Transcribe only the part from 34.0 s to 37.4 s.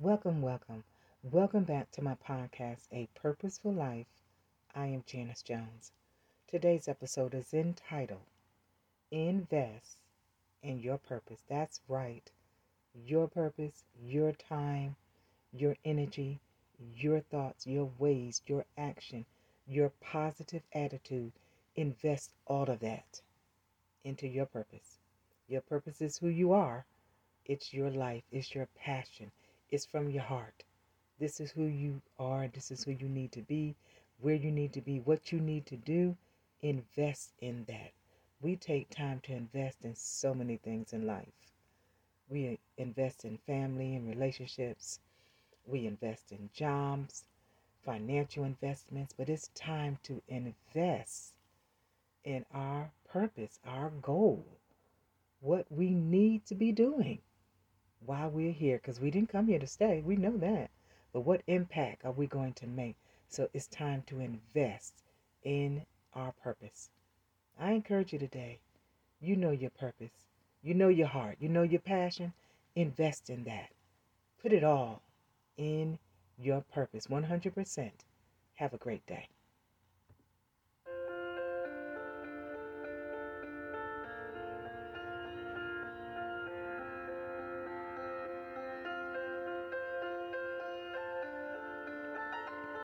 where you need to be, what you need to do. Invest